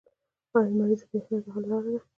[0.55, 2.01] آیا لمریزه بریښنا د حل لاره ده؟